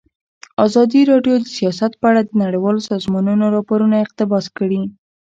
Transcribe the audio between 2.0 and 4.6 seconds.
په اړه د نړیوالو سازمانونو راپورونه اقتباس